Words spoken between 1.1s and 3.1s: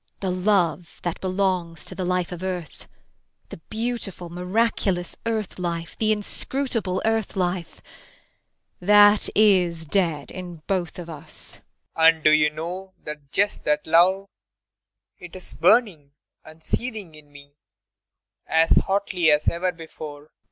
belongs to the life of earth